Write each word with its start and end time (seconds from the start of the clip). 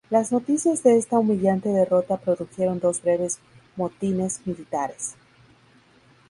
Las 0.09 0.31
noticias 0.31 0.81
de 0.81 0.97
esta 0.97 1.19
humillante 1.19 1.69
derrota 1.69 2.17
produjeron 2.17 2.79
dos 2.79 3.03
breves 3.03 3.37
motines 3.75 4.41
militares. 4.47 5.13